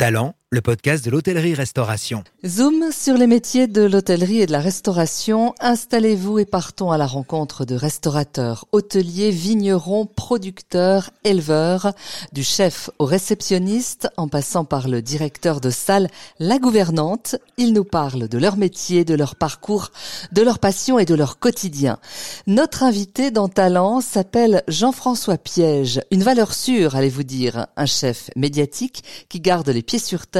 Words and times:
Talent, 0.00 0.34
le 0.52 0.60
podcast 0.60 1.04
de 1.04 1.12
l'hôtellerie-restauration. 1.12 2.24
Zoom 2.44 2.90
sur 2.90 3.16
les 3.16 3.28
métiers 3.28 3.68
de 3.68 3.82
l'hôtellerie 3.82 4.40
et 4.40 4.46
de 4.46 4.52
la 4.52 4.58
restauration. 4.58 5.54
Installez-vous 5.60 6.40
et 6.40 6.44
partons 6.44 6.90
à 6.90 6.98
la 6.98 7.06
rencontre 7.06 7.64
de 7.64 7.76
restaurateurs, 7.76 8.64
hôteliers, 8.72 9.30
vignerons, 9.30 10.06
producteurs, 10.06 11.10
éleveurs, 11.22 11.92
du 12.32 12.42
chef 12.42 12.90
au 12.98 13.04
réceptionniste, 13.04 14.08
en 14.16 14.26
passant 14.26 14.64
par 14.64 14.88
le 14.88 15.02
directeur 15.02 15.60
de 15.60 15.70
salle, 15.70 16.08
la 16.40 16.58
gouvernante. 16.58 17.36
Ils 17.56 17.72
nous 17.72 17.84
parlent 17.84 18.26
de 18.26 18.38
leur 18.38 18.56
métier, 18.56 19.04
de 19.04 19.14
leur 19.14 19.36
parcours, 19.36 19.92
de 20.32 20.42
leur 20.42 20.58
passion 20.58 20.98
et 20.98 21.04
de 21.04 21.14
leur 21.14 21.38
quotidien. 21.38 22.00
Notre 22.48 22.82
invité 22.82 23.30
dans 23.30 23.48
Talent 23.48 24.00
s'appelle 24.00 24.64
Jean-François 24.66 25.38
Piège, 25.38 26.00
une 26.10 26.24
valeur 26.24 26.54
sûre, 26.54 26.96
allez-vous 26.96 27.22
dire, 27.22 27.68
un 27.76 27.86
chef 27.86 28.30
médiatique 28.34 29.04
qui 29.28 29.38
garde 29.38 29.68
les 29.68 29.82
pieds 29.82 30.00
sur 30.00 30.26
terre, 30.26 30.39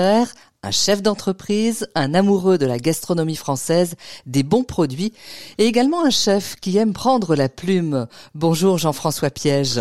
un 0.62 0.70
chef 0.70 1.02
d'entreprise, 1.02 1.88
un 1.94 2.14
amoureux 2.14 2.58
de 2.58 2.66
la 2.66 2.78
gastronomie 2.78 3.36
française, 3.36 3.94
des 4.26 4.42
bons 4.42 4.64
produits, 4.64 5.12
et 5.58 5.66
également 5.66 6.04
un 6.04 6.10
chef 6.10 6.56
qui 6.56 6.76
aime 6.76 6.92
prendre 6.92 7.34
la 7.34 7.48
plume. 7.48 8.06
Bonjour 8.34 8.78
Jean-François 8.78 9.30
Piège. 9.30 9.80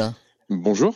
Bonjour. 0.49 0.95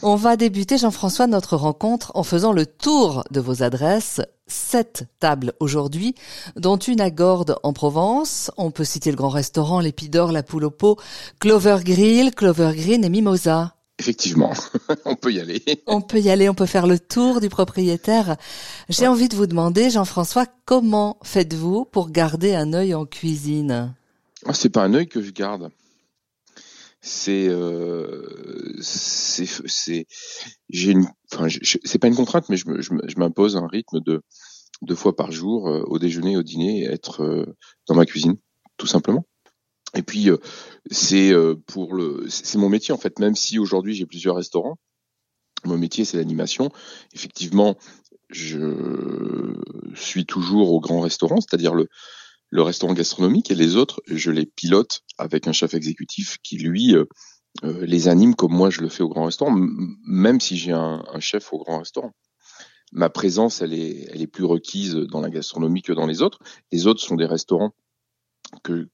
On 0.00 0.16
va 0.16 0.36
débuter, 0.36 0.78
Jean-François, 0.78 1.26
notre 1.26 1.56
rencontre 1.56 2.12
en 2.14 2.22
faisant 2.22 2.52
le 2.52 2.64
tour 2.64 3.24
de 3.30 3.40
vos 3.40 3.62
adresses. 3.62 4.22
Sept 4.46 5.04
tables 5.18 5.52
aujourd'hui, 5.60 6.14
dont 6.56 6.78
une 6.78 7.00
à 7.00 7.10
Gordes 7.10 7.56
en 7.62 7.72
Provence. 7.72 8.50
On 8.56 8.70
peut 8.70 8.84
citer 8.84 9.10
le 9.10 9.16
grand 9.16 9.28
restaurant, 9.28 9.80
l'Épidore, 9.80 10.32
la 10.32 10.42
Poule 10.42 10.64
au 10.64 10.70
pot, 10.70 10.98
Clover 11.40 11.78
Grill, 11.82 12.34
Clover 12.34 12.72
Green 12.74 13.04
et 13.04 13.10
Mimosa. 13.10 13.75
Effectivement, 13.98 14.52
on 15.06 15.16
peut 15.16 15.32
y 15.32 15.40
aller. 15.40 15.62
On 15.86 16.02
peut 16.02 16.20
y 16.20 16.28
aller, 16.28 16.48
on 16.48 16.54
peut 16.54 16.66
faire 16.66 16.86
le 16.86 16.98
tour 16.98 17.40
du 17.40 17.48
propriétaire. 17.48 18.36
J'ai 18.90 19.06
envie 19.06 19.28
de 19.28 19.36
vous 19.36 19.46
demander, 19.46 19.88
Jean-François, 19.88 20.46
comment 20.66 21.18
faites-vous 21.22 21.86
pour 21.86 22.10
garder 22.10 22.54
un 22.54 22.74
œil 22.74 22.94
en 22.94 23.06
cuisine? 23.06 23.94
Ah, 24.44 24.52
C'est 24.52 24.68
pas 24.68 24.84
un 24.84 24.92
œil 24.92 25.08
que 25.08 25.22
je 25.22 25.30
garde. 25.30 25.70
C'est, 27.00 27.46
euh, 27.48 28.76
c'est, 28.80 29.46
c'est, 29.46 30.06
j'ai 30.68 30.90
une, 30.90 31.06
enfin, 31.32 31.46
c'est 31.84 31.98
pas 31.98 32.08
une 32.08 32.16
contrainte, 32.16 32.48
mais 32.48 32.56
je, 32.56 32.64
je, 32.80 33.16
m'impose 33.16 33.56
un 33.56 33.68
rythme 33.68 34.00
de 34.00 34.22
deux 34.82 34.94
fois 34.96 35.14
par 35.14 35.30
jour 35.30 35.68
euh, 35.68 35.82
au 35.86 35.98
déjeuner, 35.98 36.36
au 36.36 36.42
dîner, 36.42 36.84
être 36.84 37.22
euh, 37.22 37.46
dans 37.86 37.94
ma 37.94 38.06
cuisine, 38.06 38.36
tout 38.76 38.88
simplement. 38.88 39.24
Et 39.96 40.02
puis 40.02 40.30
euh, 40.30 40.38
c'est 40.90 41.32
euh, 41.32 41.54
pour 41.66 41.94
le, 41.94 42.26
c'est 42.28 42.58
mon 42.58 42.68
métier 42.68 42.92
en 42.92 42.98
fait. 42.98 43.18
Même 43.18 43.34
si 43.34 43.58
aujourd'hui 43.58 43.94
j'ai 43.94 44.06
plusieurs 44.06 44.36
restaurants, 44.36 44.78
mon 45.64 45.78
métier 45.78 46.04
c'est 46.04 46.18
l'animation. 46.18 46.70
Effectivement, 47.14 47.76
je 48.30 49.54
suis 49.94 50.26
toujours 50.26 50.72
au 50.72 50.80
grand 50.80 51.00
restaurant, 51.00 51.40
c'est-à-dire 51.40 51.74
le 51.74 51.88
le 52.48 52.62
restaurant 52.62 52.92
gastronomique 52.92 53.50
et 53.50 53.56
les 53.56 53.74
autres, 53.74 54.00
je 54.06 54.30
les 54.30 54.46
pilote 54.46 55.02
avec 55.18 55.48
un 55.48 55.52
chef 55.52 55.74
exécutif 55.74 56.38
qui 56.44 56.56
lui 56.58 56.94
euh, 57.64 57.84
les 57.86 58.08
anime 58.08 58.34
comme 58.34 58.52
moi 58.52 58.70
je 58.70 58.82
le 58.82 58.88
fais 58.88 59.02
au 59.02 59.08
grand 59.08 59.24
restaurant, 59.24 59.54
même 60.06 60.40
si 60.40 60.56
j'ai 60.56 60.72
un, 60.72 61.02
chef 61.20 61.52
au 61.52 61.58
grand 61.58 61.78
restaurant. 61.78 62.12
Ma 62.92 63.10
présence, 63.10 63.62
elle 63.62 63.74
est, 63.74 64.06
elle 64.12 64.22
est 64.22 64.26
plus 64.28 64.44
requise 64.44 64.94
dans 64.94 65.20
la 65.20 65.30
gastronomie 65.30 65.82
que 65.82 65.92
dans 65.92 66.06
les 66.06 66.22
autres. 66.22 66.38
Les 66.70 66.86
autres 66.86 67.00
sont 67.00 67.16
des 67.16 67.26
restaurants 67.26 67.72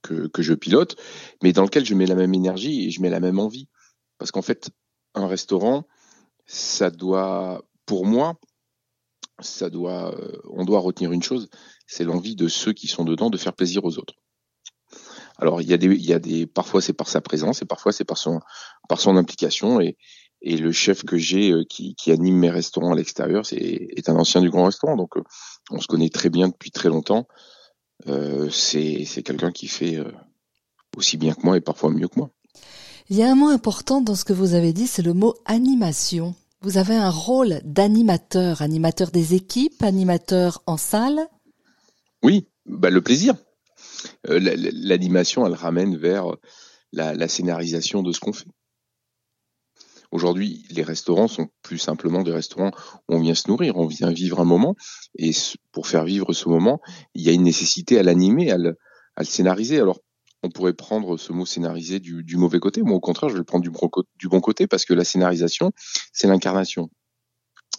que, 0.02 0.26
que, 0.28 0.42
je 0.42 0.54
pilote, 0.54 0.96
mais 1.42 1.52
dans 1.52 1.62
lequel 1.62 1.84
je 1.84 1.94
mets 1.94 2.06
la 2.06 2.14
même 2.14 2.34
énergie 2.34 2.86
et 2.86 2.90
je 2.90 3.00
mets 3.00 3.10
la 3.10 3.20
même 3.20 3.38
envie. 3.38 3.68
Parce 4.18 4.30
qu'en 4.30 4.42
fait, 4.42 4.70
un 5.14 5.26
restaurant, 5.26 5.86
ça 6.46 6.90
doit, 6.90 7.64
pour 7.86 8.06
moi, 8.06 8.38
ça 9.40 9.70
doit, 9.70 10.14
euh, 10.14 10.38
on 10.50 10.64
doit 10.64 10.80
retenir 10.80 11.12
une 11.12 11.22
chose, 11.22 11.48
c'est 11.86 12.04
l'envie 12.04 12.36
de 12.36 12.48
ceux 12.48 12.72
qui 12.72 12.86
sont 12.86 13.04
dedans 13.04 13.30
de 13.30 13.38
faire 13.38 13.54
plaisir 13.54 13.84
aux 13.84 13.98
autres. 13.98 14.14
Alors 15.38 15.60
il 15.60 15.68
y 15.68 15.72
a 15.72 15.78
des, 15.78 15.86
il 15.86 16.04
y 16.04 16.12
a 16.12 16.18
des, 16.18 16.46
parfois 16.46 16.80
c'est 16.80 16.92
par 16.92 17.08
sa 17.08 17.20
présence 17.20 17.62
et 17.62 17.64
parfois 17.64 17.92
c'est 17.92 18.04
par 18.04 18.18
son, 18.18 18.40
par 18.88 19.00
son 19.00 19.16
implication 19.16 19.80
et, 19.80 19.96
et 20.42 20.56
le 20.56 20.72
chef 20.72 21.04
que 21.04 21.16
j'ai 21.16 21.52
euh, 21.52 21.64
qui, 21.68 21.94
qui, 21.94 22.12
anime 22.12 22.36
mes 22.36 22.50
restaurants 22.50 22.92
à 22.92 22.96
l'extérieur, 22.96 23.46
c'est 23.46 23.56
est 23.56 24.08
un 24.08 24.16
ancien 24.16 24.40
du 24.40 24.50
grand 24.50 24.64
restaurant, 24.64 24.96
donc 24.96 25.16
euh, 25.16 25.22
on 25.70 25.80
se 25.80 25.86
connaît 25.86 26.10
très 26.10 26.28
bien 26.28 26.48
depuis 26.48 26.70
très 26.70 26.88
longtemps. 26.88 27.26
Euh, 28.08 28.48
c'est 28.50 29.22
quelqu'un 29.24 29.52
qui 29.52 29.68
fait 29.68 29.96
euh, 29.96 30.10
aussi 30.96 31.16
bien 31.16 31.34
que 31.34 31.42
moi 31.44 31.56
et 31.56 31.60
parfois 31.60 31.90
mieux 31.90 32.08
que 32.08 32.18
moi. 32.18 32.30
Il 33.08 33.16
y 33.16 33.22
a 33.22 33.30
un 33.30 33.34
mot 33.34 33.48
important 33.48 34.00
dans 34.00 34.14
ce 34.14 34.24
que 34.24 34.32
vous 34.32 34.54
avez 34.54 34.72
dit, 34.72 34.86
c'est 34.86 35.02
le 35.02 35.14
mot 35.14 35.34
animation. 35.44 36.34
Vous 36.60 36.78
avez 36.78 36.94
un 36.94 37.10
rôle 37.10 37.60
d'animateur, 37.64 38.62
animateur 38.62 39.10
des 39.10 39.34
équipes, 39.34 39.82
animateur 39.82 40.62
en 40.66 40.76
salle 40.76 41.20
Oui, 42.22 42.46
bah 42.66 42.90
le 42.90 43.02
plaisir. 43.02 43.34
Euh, 44.28 44.38
L'animation, 44.72 45.46
elle 45.46 45.54
ramène 45.54 45.96
vers 45.96 46.26
la, 46.92 47.14
la 47.14 47.28
scénarisation 47.28 48.02
de 48.02 48.12
ce 48.12 48.20
qu'on 48.20 48.32
fait. 48.32 48.46
Aujourd'hui, 50.12 50.66
les 50.68 50.82
restaurants 50.82 51.26
sont 51.26 51.48
plus 51.62 51.78
simplement 51.78 52.22
des 52.22 52.32
restaurants 52.32 52.70
où 53.08 53.14
on 53.14 53.20
vient 53.20 53.34
se 53.34 53.48
nourrir, 53.48 53.78
on 53.78 53.86
vient 53.86 54.10
vivre 54.10 54.40
un 54.40 54.44
moment, 54.44 54.76
et 55.16 55.30
pour 55.72 55.86
faire 55.86 56.04
vivre 56.04 56.34
ce 56.34 56.50
moment, 56.50 56.82
il 57.14 57.22
y 57.22 57.30
a 57.30 57.32
une 57.32 57.44
nécessité 57.44 57.98
à 57.98 58.02
l'animer, 58.02 58.50
à 58.50 58.58
le, 58.58 58.76
scénariser. 59.22 59.80
Alors, 59.80 60.00
on 60.42 60.50
pourrait 60.50 60.74
prendre 60.74 61.16
ce 61.16 61.32
mot 61.32 61.46
scénarisé 61.46 61.98
du, 61.98 62.36
mauvais 62.36 62.60
côté. 62.60 62.82
Moi, 62.82 62.94
au 62.94 63.00
contraire, 63.00 63.30
je 63.30 63.34
vais 63.34 63.40
le 63.40 63.44
prendre 63.44 63.64
du 63.64 63.70
bon, 64.28 64.40
côté 64.40 64.66
parce 64.66 64.84
que 64.84 64.92
la 64.92 65.04
scénarisation, 65.04 65.72
c'est 66.12 66.28
l'incarnation. 66.28 66.90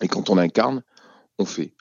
Et 0.02 0.08
quand 0.08 0.32
on 0.32 0.40
incarne, 0.40 0.82
on 1.38 1.46
fait. 1.46 1.76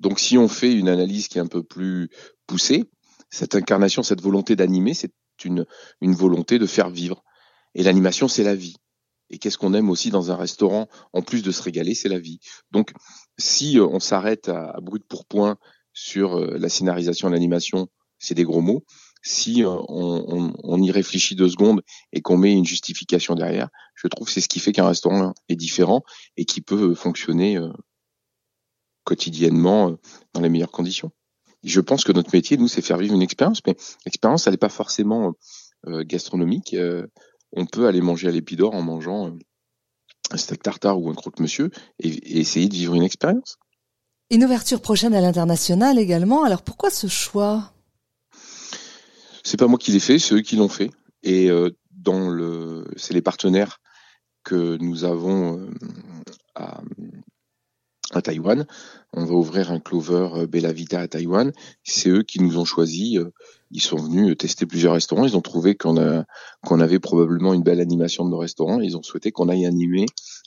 Donc, 0.00 0.20
si 0.20 0.36
on 0.36 0.48
fait 0.48 0.74
une 0.74 0.90
analyse 0.90 1.28
qui 1.28 1.38
est 1.38 1.40
un 1.40 1.46
peu 1.46 1.62
plus 1.62 2.10
poussée, 2.46 2.84
cette 3.30 3.54
incarnation, 3.54 4.02
cette 4.02 4.20
volonté 4.20 4.54
d'animer, 4.54 4.92
c'est 4.92 5.14
une 5.46 5.64
volonté 6.02 6.58
de 6.58 6.66
faire 6.66 6.90
vivre. 6.90 7.24
Et 7.74 7.82
l'animation, 7.82 8.28
c'est 8.28 8.44
la 8.44 8.54
vie. 8.54 8.76
Et 9.30 9.38
qu'est-ce 9.38 9.58
qu'on 9.58 9.74
aime 9.74 9.90
aussi 9.90 10.10
dans 10.10 10.30
un 10.30 10.36
restaurant, 10.36 10.88
en 11.12 11.22
plus 11.22 11.42
de 11.42 11.50
se 11.50 11.62
régaler, 11.62 11.94
c'est 11.94 12.08
la 12.08 12.18
vie. 12.18 12.40
Donc, 12.70 12.92
si 13.38 13.78
euh, 13.78 13.86
on 13.86 14.00
s'arrête 14.00 14.48
à, 14.48 14.78
brut 14.80 15.04
pour 15.04 15.24
point 15.24 15.56
sur 15.92 16.38
euh, 16.38 16.56
la 16.58 16.68
scénarisation 16.68 17.28
et 17.28 17.32
l'animation, 17.32 17.88
c'est 18.18 18.34
des 18.34 18.44
gros 18.44 18.60
mots. 18.60 18.84
Si 19.22 19.64
euh, 19.64 19.76
on, 19.88 20.82
y 20.82 20.90
réfléchit 20.90 21.34
deux 21.34 21.48
secondes 21.48 21.82
et 22.12 22.20
qu'on 22.20 22.36
met 22.36 22.52
une 22.52 22.66
justification 22.66 23.34
derrière, 23.34 23.70
je 23.94 24.06
trouve 24.08 24.26
que 24.26 24.32
c'est 24.32 24.42
ce 24.42 24.48
qui 24.48 24.60
fait 24.60 24.72
qu'un 24.72 24.86
restaurant 24.86 25.32
est 25.48 25.56
différent 25.56 26.02
et 26.36 26.44
qui 26.44 26.60
peut 26.60 26.94
fonctionner 26.94 27.58
quotidiennement 29.04 29.96
dans 30.34 30.40
les 30.42 30.50
meilleures 30.50 30.70
conditions. 30.70 31.10
je 31.62 31.80
pense 31.80 32.04
que 32.04 32.12
notre 32.12 32.34
métier, 32.34 32.58
nous, 32.58 32.68
c'est 32.68 32.82
faire 32.82 32.98
vivre 32.98 33.14
une 33.14 33.22
expérience, 33.22 33.62
mais 33.66 33.76
l'expérience, 34.04 34.46
elle 34.46 34.52
n'est 34.52 34.58
pas 34.58 34.68
forcément 34.68 35.32
gastronomique 35.86 36.76
on 37.54 37.66
peut 37.66 37.86
aller 37.86 38.00
manger 38.00 38.28
à 38.28 38.30
l'Épidore 38.30 38.74
en 38.74 38.82
mangeant 38.82 39.28
euh, 39.28 39.38
un 40.30 40.36
steak 40.36 40.62
tartare 40.62 41.00
ou 41.00 41.10
un 41.10 41.14
croque-monsieur 41.14 41.70
et, 42.00 42.40
essayer 42.40 42.68
de 42.68 42.74
vivre 42.74 42.94
une 42.94 43.02
expérience. 43.02 43.58
Une 44.30 44.44
ouverture 44.44 44.80
prochaine 44.80 45.14
à 45.14 45.20
l'international 45.20 45.98
également. 45.98 46.44
Alors 46.44 46.62
pourquoi 46.62 46.90
ce 46.90 47.06
choix? 47.06 47.72
C'est 49.42 49.58
pas 49.58 49.66
moi 49.66 49.78
qui 49.78 49.92
l'ai 49.92 50.00
fait, 50.00 50.18
c'est 50.18 50.34
eux 50.34 50.40
qui 50.40 50.56
l'ont 50.56 50.68
fait. 50.68 50.90
Et 51.22 51.50
euh, 51.50 51.70
dans 51.90 52.28
le, 52.28 52.86
c'est 52.96 53.14
les 53.14 53.22
partenaires 53.22 53.80
que 54.42 54.76
nous 54.80 55.04
avons 55.04 55.58
euh, 55.58 55.70
à, 56.54 56.82
à 58.16 58.22
Taïwan. 58.22 58.66
On 59.12 59.24
va 59.24 59.34
ouvrir 59.34 59.70
un 59.70 59.80
Clover 59.80 60.28
euh, 60.34 60.46
Bella 60.46 60.72
Vita 60.72 61.00
à 61.00 61.08
Taïwan. 61.08 61.52
C'est 61.82 62.10
eux 62.10 62.22
qui 62.22 62.40
nous 62.40 62.58
ont 62.58 62.64
choisis. 62.64 63.18
Euh, 63.18 63.32
ils 63.70 63.80
sont 63.80 63.96
venus 63.96 64.36
tester 64.36 64.66
plusieurs 64.66 64.94
restaurants. 64.94 65.24
Ils 65.24 65.36
ont 65.36 65.42
trouvé 65.42 65.74
qu'on 65.74 65.96
a 65.98 66.24
avait 66.70 66.98
probablement 67.00 67.54
une 67.54 67.62
belle 67.62 67.80
animation 67.80 68.24
de 68.24 68.30
nos 68.30 68.38
restaurants. 68.38 68.80
Ils 68.80 68.96
ont 68.96 69.02
souhaité 69.02 69.32
qu'on 69.32 69.48
aille 69.48 69.66
animer 69.66 70.06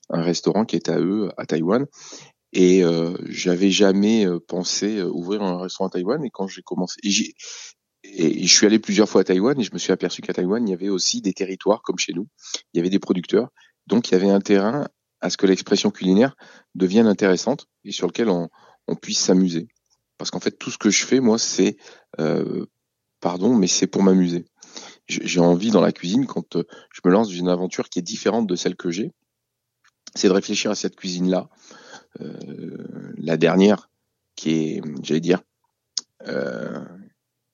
un 0.09 0.22
restaurant 0.22 0.66
qui 0.66 0.75
est 0.75 0.89
à 0.89 1.00
eux 1.00 1.29
à 1.38 1.45
Taïwan. 1.45 1.85
Et 2.53 2.83
euh, 2.83 3.16
j'avais 3.27 3.69
jamais 3.69 4.25
euh, 4.25 4.39
pensé 4.39 5.01
ouvrir 5.03 5.44
un 5.44 5.62
restaurant 5.62 5.88
à 5.88 5.91
Taïwan. 5.91 6.24
Et 6.24 6.30
quand 6.30 6.47
j'ai 6.47 6.62
commencé, 6.62 7.00
et, 7.03 8.44
et 8.44 8.45
je 8.45 8.53
suis 8.53 8.65
allé 8.65 8.80
plusieurs 8.80 9.09
fois 9.09 9.21
à 9.21 9.24
Taïwan 9.24 9.59
et 9.59 9.63
je 9.63 9.74
me 9.74 9.77
suis 9.77 9.91
aperçu 9.91 10.21
qu'à 10.21 10.33
Taïwan 10.33 10.65
il 10.68 10.71
y 10.71 10.74
avait 10.74 10.89
aussi 10.89 11.21
des 11.21 11.33
territoires 11.33 11.81
comme 11.81 11.97
chez 11.97 12.13
nous. 12.13 12.27
Il 12.74 12.77
y 12.77 12.80
avait 12.80 12.89
des 12.89 13.00
producteurs. 13.00 13.50
Donc 13.88 14.09
il 14.09 14.13
y 14.13 14.15
avait 14.15 14.30
un 14.30 14.41
terrain 14.41 14.88
à 15.21 15.29
ce 15.29 15.37
que 15.37 15.45
l'expression 15.45 15.91
culinaire 15.91 16.35
devienne 16.75 17.07
intéressante 17.07 17.67
et 17.83 17.91
sur 17.91 18.07
lequel 18.07 18.29
on, 18.29 18.49
puisse 19.01 19.19
s'amuser. 19.19 19.67
Parce 20.17 20.31
qu'en 20.31 20.39
fait, 20.39 20.51
tout 20.51 20.71
ce 20.71 20.77
que 20.77 20.89
je 20.89 21.05
fais, 21.05 21.19
moi, 21.19 21.37
c'est, 21.37 21.77
euh, 22.19 22.65
pardon, 23.19 23.53
mais 23.53 23.67
c'est 23.67 23.87
pour 23.87 24.01
m'amuser. 24.01 24.45
J'ai 25.07 25.39
envie 25.39 25.71
dans 25.71 25.81
la 25.81 25.91
cuisine, 25.91 26.25
quand 26.25 26.55
euh, 26.55 26.63
je 26.93 27.01
me 27.03 27.11
lance 27.11 27.27
dans 27.27 27.33
une 27.33 27.49
aventure 27.49 27.89
qui 27.89 27.99
est 27.99 28.03
différente 28.03 28.47
de 28.47 28.55
celle 28.55 28.75
que 28.75 28.89
j'ai, 28.89 29.11
c'est 30.15 30.29
de 30.29 30.33
réfléchir 30.33 30.71
à 30.71 30.75
cette 30.75 30.95
cuisine-là. 30.95 31.49
Euh, 32.21 33.13
la 33.17 33.35
dernière, 33.37 33.89
qui 34.35 34.51
est, 34.51 34.81
j'allais 35.03 35.19
dire, 35.19 35.41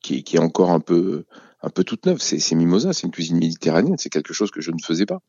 qui, 0.01 0.24
qui, 0.24 0.36
est 0.36 0.39
encore 0.39 0.71
un 0.71 0.80
peu 0.80 1.25
un 1.63 1.69
peu 1.69 1.83
toute 1.83 2.06
neuve. 2.06 2.19
C'est 2.19 2.56
Mimosa, 2.56 2.94
c'est 2.94 3.07
une 3.07 3.12
cuisine 3.12 3.39
méditerranéenne, 3.39 3.98
c'est 3.98 4.10
quelque 4.10 4.33
chose 4.33 4.51
que 4.51 4.62
je 4.62 4.71
ne 4.71 4.81
faisais 4.81 5.06
pas. 5.06 5.19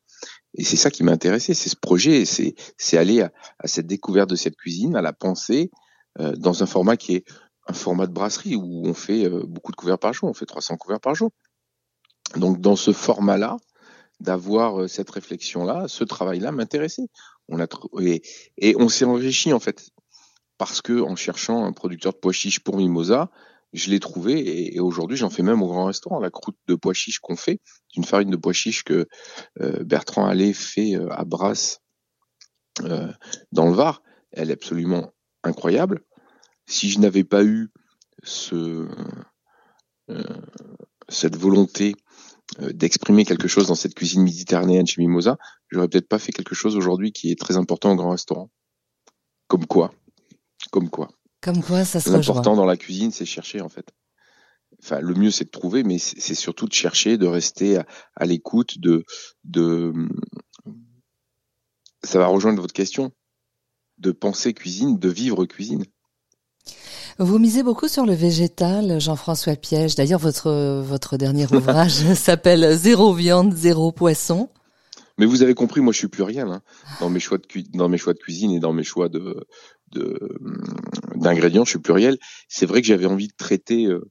Et 0.53 0.63
c'est 0.63 0.77
ça 0.77 0.89
qui 0.89 1.03
m'a 1.03 1.11
intéressé, 1.11 1.53
c'est 1.53 1.69
ce 1.69 1.75
projet, 1.75 2.23
c'est 2.25 2.97
aller 2.97 3.21
à, 3.21 3.31
cette 3.65 3.87
découverte 3.87 4.29
de 4.29 4.35
cette 4.35 4.55
cuisine, 4.55 4.95
à 4.95 5.01
la 5.01 5.13
penser, 5.13 5.69
dans 6.17 6.63
un 6.63 6.65
format 6.65 6.95
qui 6.95 7.15
est 7.15 7.25
un 7.67 7.73
format 7.73 8.07
de 8.07 8.13
brasserie 8.13 8.55
où 8.55 8.87
on 8.87 8.93
fait 8.93 9.27
beaucoup 9.29 9.71
de 9.73 9.75
couverts 9.75 9.99
par 9.99 10.13
jour, 10.13 10.29
on 10.29 10.33
fait 10.33 10.45
300 10.45 10.77
couverts 10.77 11.01
par 11.01 11.13
jour. 11.13 11.31
Donc 12.37 12.61
dans 12.61 12.77
ce 12.77 12.93
format-là, 12.93 13.57
d'avoir 14.21 14.89
cette 14.89 15.09
réflexion-là, 15.09 15.87
ce 15.89 16.05
travail-là 16.05 16.53
m'intéressait. 16.53 17.07
Et, 17.99 18.21
et 18.57 18.75
on 18.77 18.87
s'est 18.87 19.05
enrichi 19.05 19.51
en 19.51 19.59
fait 19.59 19.89
parce 20.57 20.81
que 20.81 21.01
en 21.01 21.15
cherchant 21.15 21.65
un 21.65 21.73
producteur 21.73 22.13
de 22.13 22.17
pois 22.17 22.33
chiches 22.33 22.59
pour 22.59 22.77
Mimosa, 22.77 23.29
je 23.75 23.89
l'ai 23.89 23.99
trouvé 23.99 24.73
et, 24.75 24.79
aujourd'hui 24.79 25.17
j'en 25.17 25.29
fais 25.29 25.43
même 25.43 25.61
au 25.61 25.67
grand 25.67 25.85
restaurant. 25.85 26.19
La 26.19 26.31
croûte 26.31 26.57
de 26.67 26.75
pois 26.75 26.93
chiches 26.93 27.19
qu'on 27.19 27.35
fait, 27.35 27.61
c'est 27.65 27.97
une 27.97 28.05
farine 28.05 28.29
de 28.29 28.37
pois 28.37 28.53
chiches 28.53 28.83
que 28.83 29.07
euh, 29.61 29.83
Bertrand 29.83 30.25
Allais 30.25 30.53
fait 30.53 30.95
euh, 30.95 31.09
à 31.11 31.25
Brasse 31.25 31.81
euh, 32.83 33.11
dans 33.51 33.67
le 33.67 33.73
Var. 33.73 34.01
Elle 34.31 34.49
est 34.49 34.53
absolument 34.53 35.13
incroyable. 35.43 36.03
Si 36.67 36.89
je 36.89 36.99
n'avais 36.99 37.23
pas 37.23 37.43
eu 37.43 37.69
ce, 38.23 38.87
cette 41.09 41.35
volonté 41.35 41.93
d'exprimer 42.59 43.23
quelque 43.23 43.47
chose 43.47 43.67
dans 43.67 43.75
cette 43.75 43.93
cuisine 43.93 44.23
méditerranéenne 44.23 44.87
chez 44.87 45.01
Mimosa, 45.01 45.37
j'aurais 45.69 45.87
peut-être 45.87 46.07
pas 46.07 46.17
fait 46.17 46.31
quelque 46.31 46.55
chose 46.55 46.75
aujourd'hui 46.75 47.11
qui 47.11 47.31
est 47.31 47.39
très 47.39 47.55
important 47.55 47.91
au 47.91 47.95
grand 47.95 48.09
restaurant. 48.09 48.49
Comme 49.47 49.67
quoi 49.67 49.93
Comme 50.71 50.89
quoi 50.89 51.09
comme 51.45 51.61
quoi, 51.61 51.85
ça 51.85 51.99
se 51.99 52.09
L'important 52.09 52.55
dans 52.55 52.65
la 52.65 52.75
cuisine, 52.75 53.11
c'est 53.11 53.25
chercher 53.25 53.61
en 53.61 53.69
fait. 53.69 53.93
Enfin, 54.83 54.99
le 54.99 55.13
mieux, 55.13 55.29
c'est 55.29 55.45
de 55.45 55.51
trouver, 55.51 55.83
mais 55.83 55.99
c'est 55.99 56.33
surtout 56.33 56.65
de 56.65 56.73
chercher, 56.73 57.19
de 57.19 57.27
rester 57.27 57.79
à, 58.15 58.25
l'écoute, 58.25 58.79
de, 58.79 59.03
de. 59.43 59.93
Ça 62.03 62.17
va 62.17 62.25
rejoindre 62.25 62.61
votre 62.61 62.73
question, 62.73 63.11
de 63.99 64.11
penser 64.11 64.53
cuisine, 64.53 64.97
de 64.97 65.07
vivre 65.07 65.45
cuisine. 65.45 65.85
Vous 67.19 67.37
misez 67.37 67.61
beaucoup 67.61 67.87
sur 67.87 68.07
le 68.07 68.13
végétal, 68.13 68.99
Jean-François 68.99 69.55
Piège. 69.55 69.93
D'ailleurs, 69.93 70.19
votre 70.19 70.81
votre 70.81 71.15
dernier 71.15 71.45
ouvrage 71.53 72.13
s'appelle 72.15 72.75
Zéro 72.75 73.13
viande, 73.13 73.53
zéro 73.53 73.91
poisson. 73.91 74.49
Mais 75.19 75.27
vous 75.27 75.43
avez 75.43 75.53
compris, 75.53 75.79
moi 75.79 75.93
je 75.93 75.99
suis 75.99 76.07
plus 76.07 76.23
rien 76.23 76.49
hein, 76.49 76.61
dans 76.99 77.11
mes 77.11 77.19
choix 77.19 77.37
de 77.37 77.45
dans 77.77 77.87
mes 77.87 77.99
choix 77.99 78.13
de 78.13 78.19
cuisine 78.19 78.51
et 78.51 78.59
dans 78.59 78.73
mes 78.73 78.83
choix 78.83 79.09
de 79.09 79.47
d'ingrédients, 81.15 81.65
je 81.65 81.71
suis 81.71 81.79
pluriel. 81.79 82.17
C'est 82.47 82.65
vrai 82.65 82.81
que 82.81 82.87
j'avais 82.87 83.05
envie 83.05 83.27
de 83.27 83.35
traiter 83.35 83.85
euh, 83.85 84.09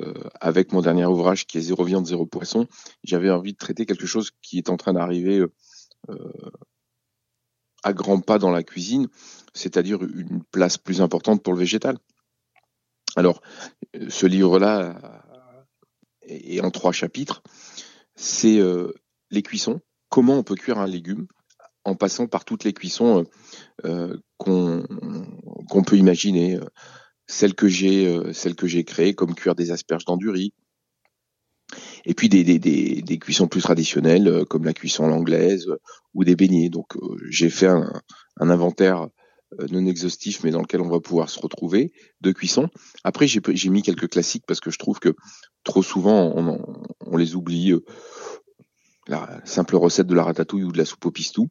euh, 0.00 0.14
avec 0.40 0.72
mon 0.72 0.80
dernier 0.80 1.06
ouvrage 1.06 1.46
qui 1.46 1.58
est 1.58 1.62
Zéro 1.62 1.84
viande, 1.84 2.06
zéro 2.06 2.26
poisson, 2.26 2.66
j'avais 3.04 3.30
envie 3.30 3.52
de 3.52 3.58
traiter 3.58 3.86
quelque 3.86 4.06
chose 4.06 4.30
qui 4.42 4.58
est 4.58 4.70
en 4.70 4.76
train 4.76 4.94
d'arriver 4.94 5.44
euh, 6.08 6.16
à 7.82 7.92
grands 7.92 8.20
pas 8.20 8.38
dans 8.38 8.50
la 8.50 8.62
cuisine, 8.62 9.08
c'est-à-dire 9.54 10.02
une 10.02 10.42
place 10.50 10.78
plus 10.78 11.00
importante 11.00 11.42
pour 11.42 11.52
le 11.52 11.58
végétal. 11.58 11.98
Alors, 13.16 13.42
ce 14.08 14.26
livre-là 14.26 15.28
est 16.22 16.60
en 16.60 16.70
trois 16.70 16.92
chapitres. 16.92 17.42
C'est 18.14 18.60
les 19.30 19.42
cuissons, 19.42 19.80
comment 20.08 20.38
on 20.38 20.42
peut 20.44 20.54
cuire 20.54 20.78
un 20.78 20.86
légume 20.86 21.26
en 21.84 21.94
passant 21.94 22.26
par 22.26 22.44
toutes 22.44 22.64
les 22.64 22.72
cuissons 22.72 23.24
euh, 23.84 24.16
qu'on 24.38 24.84
peut 25.86 25.96
imaginer, 25.96 26.56
euh, 26.56 26.64
celles 27.26 27.54
que 27.54 27.68
j'ai 27.68 28.06
euh, 28.06 28.32
celles 28.32 28.54
que 28.54 29.12
comme 29.12 29.34
cuire 29.34 29.54
des 29.54 29.70
asperges 29.70 30.04
dans 30.04 30.16
du 30.16 30.28
riz, 30.28 30.52
et 32.04 32.14
puis 32.14 32.28
des, 32.28 33.18
cuissons 33.18 33.48
plus 33.48 33.62
traditionnelles 33.62 34.44
comme 34.50 34.64
la 34.64 34.74
cuisson 34.74 35.04
anglaise 35.04 35.68
ou 36.14 36.24
des 36.24 36.36
beignets. 36.36 36.68
Donc 36.68 36.98
j'ai 37.30 37.48
fait 37.48 37.68
un, 37.68 38.02
un, 38.38 38.50
inventaire 38.50 39.08
non 39.70 39.86
exhaustif 39.86 40.42
mais 40.44 40.50
dans 40.50 40.60
lequel 40.60 40.80
on 40.80 40.90
va 40.90 41.00
pouvoir 41.00 41.30
se 41.30 41.40
retrouver 41.40 41.92
de 42.20 42.32
cuissons. 42.32 42.68
Après 43.04 43.26
j'ai 43.26 43.70
mis 43.70 43.82
quelques 43.82 44.10
classiques 44.10 44.44
parce 44.46 44.60
que 44.60 44.70
je 44.70 44.78
trouve 44.78 44.98
que 44.98 45.14
trop 45.64 45.82
souvent 45.82 46.32
on, 46.36 46.60
on 47.00 47.16
les 47.16 47.36
oublie 47.36 47.72
la 49.08 49.40
simple 49.44 49.76
recette 49.76 50.06
de 50.06 50.14
la 50.14 50.24
ratatouille 50.24 50.64
ou 50.64 50.72
de 50.72 50.78
la 50.78 50.84
soupe 50.84 51.06
au 51.06 51.10
pistou. 51.10 51.48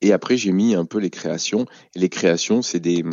Et 0.00 0.12
après, 0.12 0.36
j'ai 0.36 0.52
mis 0.52 0.74
un 0.74 0.84
peu 0.84 0.98
les 0.98 1.10
créations. 1.10 1.66
Les 1.94 2.08
créations, 2.08 2.62
c'est 2.62 2.80
des, 2.80 3.04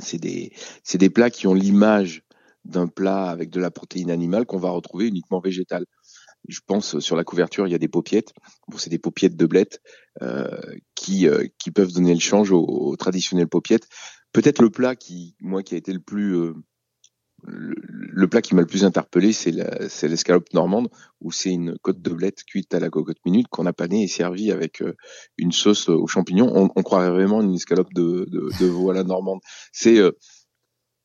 c'est 0.00 0.18
des, 0.18 0.52
c'est 0.84 0.98
des 0.98 1.10
plats 1.10 1.30
qui 1.30 1.46
ont 1.46 1.54
l'image 1.54 2.22
d'un 2.64 2.86
plat 2.86 3.24
avec 3.24 3.50
de 3.50 3.60
la 3.60 3.70
protéine 3.70 4.10
animale 4.10 4.46
qu'on 4.46 4.58
va 4.58 4.70
retrouver 4.70 5.08
uniquement 5.08 5.40
végétale. 5.40 5.86
Je 6.48 6.60
pense 6.66 6.98
sur 6.98 7.16
la 7.16 7.24
couverture, 7.24 7.66
il 7.66 7.70
y 7.70 7.74
a 7.74 7.78
des 7.78 7.88
paupiettes. 7.88 8.32
Bon, 8.68 8.78
c'est 8.78 8.90
des 8.90 8.98
paupiettes 8.98 9.36
de 9.36 9.46
blettes 9.46 9.80
euh, 10.22 10.60
qui, 10.94 11.28
euh, 11.28 11.46
qui 11.58 11.70
peuvent 11.70 11.92
donner 11.92 12.14
le 12.14 12.20
change 12.20 12.50
aux, 12.50 12.64
aux 12.64 12.96
traditionnelles 12.96 13.48
paupiettes. 13.48 13.88
Peut-être 14.32 14.62
le 14.62 14.70
plat 14.70 14.96
qui, 14.96 15.36
moi, 15.40 15.62
qui 15.62 15.74
a 15.74 15.78
été 15.78 15.92
le 15.92 16.00
plus 16.00 16.36
euh, 16.36 16.54
le, 17.44 18.28
plat 18.28 18.40
qui 18.40 18.54
m'a 18.54 18.60
le 18.60 18.66
plus 18.66 18.84
interpellé, 18.84 19.32
c'est 19.32 19.52
l'escalope 20.08 20.52
normande, 20.52 20.88
où 21.20 21.32
c'est 21.32 21.50
une 21.50 21.76
côte 21.78 22.00
de 22.00 22.10
blette 22.10 22.44
cuite 22.44 22.72
à 22.74 22.80
la 22.80 22.90
cocotte 22.90 23.18
minute 23.24 23.48
qu'on 23.48 23.66
a 23.66 23.72
panée 23.72 24.04
et 24.04 24.08
servie 24.08 24.52
avec 24.52 24.82
euh, 24.82 24.94
une 25.36 25.52
sauce 25.52 25.88
aux 25.88 26.06
champignons. 26.06 26.50
On, 26.54 26.70
on 26.74 26.82
croirait 26.82 27.10
vraiment 27.10 27.42
une 27.42 27.54
escalope 27.54 27.92
de, 27.94 28.26
de, 28.30 28.48
de 28.60 28.66
veau 28.66 28.90
à 28.90 28.94
la 28.94 29.02
normande. 29.02 29.40
C'est, 29.72 29.98
euh, 29.98 30.12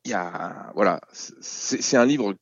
y 0.05 0.13
a, 0.13 0.71
voilà, 0.75 1.01
c'est 1.11 1.97
un 1.97 2.05
livre 2.05 2.35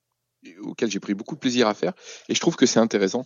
auquel 0.61 0.91
j'ai 0.91 0.99
pris 0.99 1.15
beaucoup 1.15 1.35
de 1.35 1.39
plaisir 1.39 1.67
à 1.67 1.73
faire, 1.73 1.93
et 2.29 2.35
je 2.35 2.39
trouve 2.39 2.55
que 2.55 2.65
c'est 2.65 2.79
intéressant. 2.79 3.25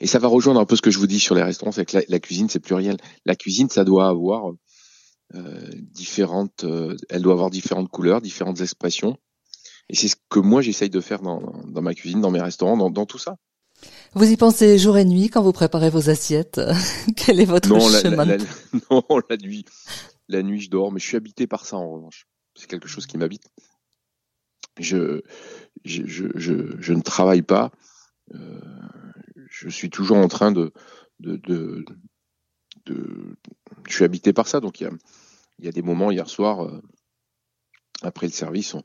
Et 0.00 0.06
ça 0.06 0.18
va 0.18 0.28
rejoindre 0.28 0.60
un 0.60 0.66
peu 0.66 0.76
ce 0.76 0.82
que 0.82 0.90
je 0.90 0.98
vous 0.98 1.06
dis 1.06 1.20
sur 1.20 1.34
les 1.34 1.42
restaurants, 1.42 1.72
c'est 1.72 1.86
que 1.86 1.98
la, 2.06 2.20
cuisine 2.20 2.48
c'est 2.50 2.60
pluriel. 2.60 2.98
La 3.24 3.34
cuisine, 3.34 3.70
ça 3.70 3.82
doit 3.82 4.08
avoir 4.08 4.52
euh, 5.34 5.70
différentes, 5.92 6.66
elle 7.08 7.22
doit 7.22 7.32
avoir 7.32 7.48
différentes 7.48 7.88
couleurs, 7.88 8.20
différentes 8.20 8.60
expressions. 8.60 9.16
Et 9.88 9.94
c'est 9.94 10.08
ce 10.08 10.16
que 10.28 10.40
moi 10.40 10.62
j'essaye 10.62 10.90
de 10.90 11.00
faire 11.00 11.22
dans, 11.22 11.40
dans, 11.66 11.82
ma 11.82 11.94
cuisine, 11.94 12.20
dans 12.20 12.30
mes 12.30 12.40
restaurants, 12.40 12.76
dans, 12.76 12.90
dans, 12.90 13.06
tout 13.06 13.18
ça. 13.18 13.36
Vous 14.14 14.30
y 14.30 14.36
pensez 14.36 14.78
jour 14.78 14.96
et 14.98 15.04
nuit 15.04 15.28
quand 15.28 15.42
vous 15.42 15.52
préparez 15.52 15.90
vos 15.90 16.10
assiettes? 16.10 16.60
Quel 17.16 17.40
est 17.40 17.44
votre 17.44 17.68
non, 17.68 17.80
chemin 17.80 18.24
la, 18.24 18.36
la, 18.38 18.44
Non, 18.90 19.04
la 19.30 19.36
nuit, 19.36 19.64
la 20.28 20.42
nuit 20.42 20.60
je 20.60 20.70
dors, 20.70 20.92
mais 20.92 21.00
je 21.00 21.06
suis 21.06 21.16
habité 21.16 21.46
par 21.46 21.64
ça 21.66 21.76
en 21.76 21.90
revanche. 21.90 22.26
C'est 22.54 22.68
quelque 22.68 22.88
chose 22.88 23.06
qui 23.06 23.18
m'habite. 23.18 23.44
Je, 24.78 25.22
je, 25.84 26.02
je, 26.06 26.26
je, 26.34 26.54
je 26.80 26.92
ne 26.92 27.02
travaille 27.02 27.42
pas. 27.42 27.70
Euh, 28.34 28.60
je 29.50 29.68
suis 29.68 29.90
toujours 29.90 30.18
en 30.18 30.28
train 30.28 30.52
de, 30.52 30.72
de, 31.20 31.36
de, 31.36 31.84
de, 32.86 33.36
je 33.88 33.94
suis 33.94 34.04
habité 34.04 34.32
par 34.32 34.48
ça. 34.48 34.60
Donc 34.60 34.80
il 34.80 34.84
y 34.84 34.86
a, 34.86 34.90
il 35.58 35.64
y 35.64 35.68
a 35.68 35.72
des 35.72 35.82
moments 35.82 36.10
hier 36.10 36.28
soir. 36.28 36.64
Euh, 36.64 36.82
après 38.02 38.26
le 38.26 38.32
service, 38.32 38.74
on, 38.74 38.82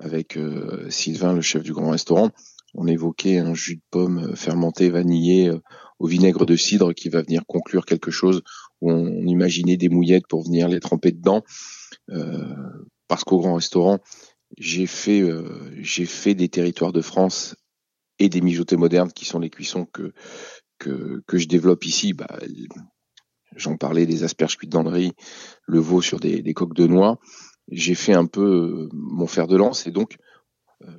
avec 0.00 0.36
euh, 0.36 0.88
Sylvain, 0.90 1.32
le 1.32 1.40
chef 1.40 1.62
du 1.62 1.72
grand 1.72 1.90
restaurant, 1.90 2.30
on 2.74 2.86
évoquait 2.86 3.38
un 3.38 3.54
jus 3.54 3.76
de 3.76 3.82
pomme 3.90 4.30
euh, 4.30 4.34
fermenté, 4.34 4.90
vanillé 4.90 5.48
euh, 5.48 5.60
au 5.98 6.06
vinaigre 6.06 6.46
de 6.46 6.56
cidre 6.56 6.92
qui 6.92 7.08
va 7.08 7.22
venir 7.22 7.42
conclure 7.46 7.84
quelque 7.84 8.10
chose 8.10 8.42
où 8.80 8.90
on, 8.90 9.26
imaginait 9.26 9.76
des 9.76 9.88
mouillettes 9.88 10.26
pour 10.28 10.44
venir 10.44 10.68
les 10.68 10.80
tremper 10.80 11.12
dedans. 11.12 11.42
parce 13.06 13.24
qu'au 13.24 13.38
grand 13.38 13.54
restaurant, 13.54 13.98
j'ai 14.58 14.86
fait, 14.86 15.22
j'ai 15.78 16.06
fait 16.06 16.34
des 16.34 16.48
territoires 16.48 16.92
de 16.92 17.00
France 17.00 17.54
et 18.18 18.28
des 18.28 18.40
mijotés 18.40 18.76
modernes 18.76 19.12
qui 19.12 19.24
sont 19.24 19.38
les 19.38 19.50
cuissons 19.50 19.86
que, 19.86 20.12
que, 20.78 21.22
que 21.28 21.38
je 21.38 21.46
développe 21.46 21.84
ici. 21.84 22.14
Bah, 22.14 22.40
J'en 23.54 23.76
parlais 23.76 24.06
des 24.06 24.24
asperges 24.24 24.56
cuites 24.56 24.72
dans 24.72 24.82
le 24.82 24.90
riz, 24.90 25.12
le 25.66 25.78
veau 25.78 26.02
sur 26.02 26.18
des 26.18 26.54
coques 26.54 26.74
de 26.74 26.88
noix 26.88 27.20
j'ai 27.72 27.94
fait 27.94 28.12
un 28.12 28.26
peu 28.26 28.42
euh, 28.42 28.88
mon 28.92 29.26
fer 29.26 29.46
de 29.46 29.56
lance 29.56 29.86
et 29.86 29.90
donc 29.90 30.16
euh, 30.82 30.98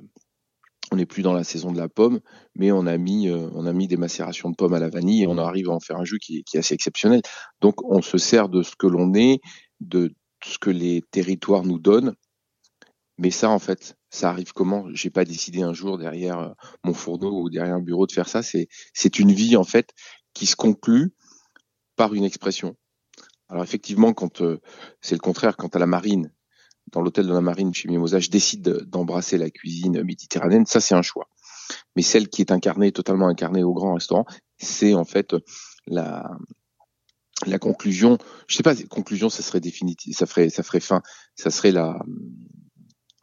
on 0.92 0.96
n'est 0.96 1.06
plus 1.06 1.22
dans 1.22 1.32
la 1.32 1.44
saison 1.44 1.72
de 1.72 1.78
la 1.78 1.88
pomme, 1.88 2.20
mais 2.54 2.70
on 2.72 2.86
a 2.86 2.98
mis 2.98 3.28
euh, 3.28 3.48
on 3.54 3.66
a 3.66 3.72
mis 3.72 3.88
des 3.88 3.96
macérations 3.96 4.50
de 4.50 4.56
pommes 4.56 4.74
à 4.74 4.80
la 4.80 4.90
vanille 4.90 5.22
et 5.22 5.26
on 5.26 5.38
arrive 5.38 5.70
à 5.70 5.72
en 5.72 5.80
faire 5.80 5.96
un 5.96 6.04
jus 6.04 6.18
qui, 6.18 6.44
est 6.52 6.58
assez 6.58 6.74
exceptionnel. 6.74 7.22
Donc 7.60 7.82
on 7.84 8.02
se 8.02 8.18
sert 8.18 8.48
de 8.48 8.62
ce 8.62 8.76
que 8.76 8.86
l'on 8.86 9.14
est, 9.14 9.40
de 9.80 10.12
ce 10.44 10.58
que 10.58 10.70
les 10.70 11.02
territoires 11.10 11.64
nous 11.64 11.78
donnent. 11.78 12.14
Mais 13.16 13.30
ça, 13.30 13.48
en 13.48 13.60
fait, 13.60 13.96
ça 14.10 14.28
arrive 14.30 14.52
comment? 14.52 14.86
J'ai 14.92 15.10
pas 15.10 15.24
décidé 15.24 15.62
un 15.62 15.72
jour 15.72 15.98
derrière 15.98 16.54
mon 16.82 16.94
fourneau 16.94 17.42
ou 17.42 17.48
derrière 17.48 17.76
un 17.76 17.80
bureau 17.80 18.06
de 18.06 18.12
faire 18.12 18.28
ça. 18.28 18.42
C'est 18.42 18.66
c'est 18.92 19.20
une 19.20 19.32
vie 19.32 19.56
en 19.56 19.64
fait 19.64 19.90
qui 20.34 20.46
se 20.46 20.56
conclut 20.56 21.14
par 21.94 22.14
une 22.14 22.24
expression. 22.24 22.76
Alors 23.48 23.62
effectivement, 23.62 24.12
quand 24.12 24.42
c'est 25.00 25.14
le 25.14 25.20
contraire, 25.20 25.56
quand 25.56 25.76
à 25.76 25.78
la 25.78 25.86
marine, 25.86 26.33
dans 26.94 27.02
l'hôtel 27.02 27.26
de 27.26 27.32
la 27.32 27.40
Marine 27.40 27.74
chez 27.74 27.88
Mimosa, 27.88 28.20
je 28.20 28.30
décide 28.30 28.62
d'embrasser 28.86 29.36
la 29.36 29.50
cuisine 29.50 30.02
méditerranéenne, 30.02 30.64
ça 30.64 30.80
c'est 30.80 30.94
un 30.94 31.02
choix. 31.02 31.28
Mais 31.96 32.02
celle 32.02 32.28
qui 32.28 32.40
est 32.40 32.52
incarnée, 32.52 32.92
totalement 32.92 33.28
incarnée 33.28 33.64
au 33.64 33.74
grand 33.74 33.94
restaurant, 33.94 34.24
c'est 34.58 34.94
en 34.94 35.04
fait 35.04 35.34
la 35.86 36.30
la 37.46 37.58
conclusion. 37.58 38.16
Je 38.46 38.56
sais 38.56 38.62
pas, 38.62 38.76
conclusion, 38.88 39.28
ça 39.28 39.42
serait 39.42 39.60
définitif, 39.60 40.16
ça 40.16 40.26
ferait 40.26 40.50
ça 40.50 40.62
ferait 40.62 40.80
fin, 40.80 41.02
ça 41.34 41.50
serait 41.50 41.72
la 41.72 41.98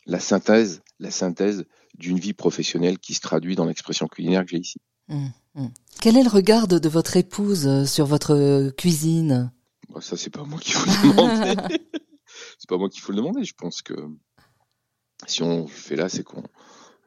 la 0.06 0.20
synthèse, 0.20 0.82
la 1.00 1.12
synthèse 1.12 1.66
d'une 1.98 2.20
vie 2.20 2.34
professionnelle 2.34 3.00
qui 3.00 3.14
se 3.14 3.22
traduit 3.22 3.56
dans 3.56 3.66
l'expression 3.66 4.08
culinaire 4.08 4.44
que 4.44 4.52
j'ai 4.52 4.58
ici. 4.58 4.80
Mmh, 5.08 5.28
mmh. 5.56 5.68
Quel 6.02 6.18
est 6.18 6.24
le 6.24 6.30
regard 6.30 6.68
de, 6.68 6.90
votre 6.90 7.16
épouse 7.16 7.86
sur 7.86 8.06
votre 8.06 8.72
cuisine? 8.72 9.52
Bah, 9.94 10.02
Ça, 10.02 10.18
c'est 10.18 10.30
pas 10.30 10.44
moi 10.44 10.60
qui 10.60 10.74
vous 10.74 11.14
demander. 12.68 12.76
pas 12.76 12.78
moi 12.78 12.90
qu'il 12.90 13.02
faut 13.02 13.12
le 13.12 13.18
demander. 13.18 13.44
Je 13.44 13.54
pense 13.54 13.82
que 13.82 13.94
si 15.28 15.44
on 15.44 15.68
fait 15.68 15.96
là, 15.96 16.10
c'est 16.10 16.24
qu'on 16.24 16.44